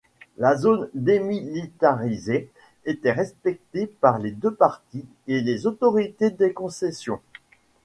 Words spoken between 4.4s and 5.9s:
parties et les